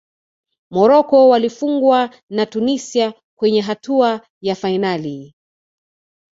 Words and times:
morocco 0.71 1.29
walifungwa 1.29 2.09
na 2.29 2.45
tunisia 2.45 3.13
kwenye 3.37 3.61
hatua 3.61 4.27
ya 4.41 4.55
fainali 4.55 5.33